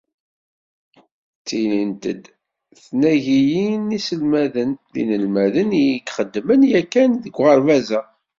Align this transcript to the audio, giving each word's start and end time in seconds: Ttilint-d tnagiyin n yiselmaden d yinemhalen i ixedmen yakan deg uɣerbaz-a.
Ttilint-d 1.39 2.23
tnagiyin 2.83 3.81
n 3.87 3.93
yiselmaden 3.95 4.71
d 4.91 4.93
yinemhalen 5.05 5.69
i 5.81 5.83
ixedmen 5.99 6.61
yakan 6.71 7.11
deg 7.23 7.35
uɣerbaz-a. 7.39 8.01